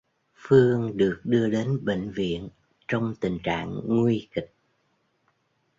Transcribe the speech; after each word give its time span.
Phương 0.35 0.97
được 0.97 1.21
đưa 1.23 1.49
đến 1.49 1.85
bệnh 1.85 2.11
viện 2.11 2.49
trong 2.87 3.13
tình 3.21 3.39
trạng 3.43 3.81
nguy 3.85 4.27
kịch 4.33 4.53